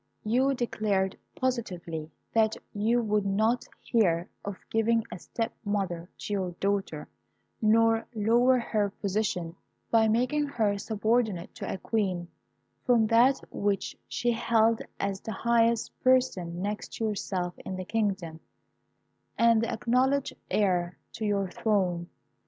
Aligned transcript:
You 0.23 0.55
declared 0.55 1.15
positively 1.35 2.09
that 2.33 2.55
you 2.73 3.03
would 3.03 3.23
not 3.23 3.65
hear 3.83 4.27
of 4.43 4.57
giving 4.71 5.03
a 5.11 5.19
step 5.19 5.53
mother 5.63 6.09
to 6.17 6.33
your 6.33 6.51
daughter, 6.59 7.07
nor 7.61 8.07
lower 8.15 8.57
her 8.57 8.89
position, 8.89 9.55
by 9.91 10.07
making 10.07 10.47
her 10.47 10.79
subordinate 10.79 11.53
to 11.53 11.71
a 11.71 11.77
queen, 11.77 12.29
from 12.83 13.05
that 13.05 13.37
which 13.51 13.95
she 14.07 14.31
held 14.31 14.81
as 14.99 15.21
the 15.21 15.33
highest 15.33 15.91
person 16.03 16.63
next 16.63 16.93
to 16.93 17.05
yourself 17.05 17.53
in 17.59 17.75
the 17.75 17.85
kingdom, 17.85 18.39
and 19.37 19.61
the 19.61 19.71
acknowledged 19.71 20.33
heir 20.49 20.97
to 21.13 21.25
your 21.27 21.47
throne. 21.51 22.09